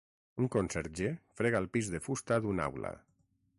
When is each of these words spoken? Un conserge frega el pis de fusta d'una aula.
Un 0.43 0.47
conserge 0.55 1.09
frega 1.41 1.61
el 1.65 1.69
pis 1.77 1.93
de 1.97 2.01
fusta 2.09 2.41
d'una 2.47 2.69
aula. 2.71 2.95